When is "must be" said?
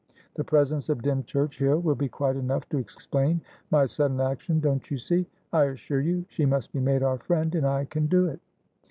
6.43-6.79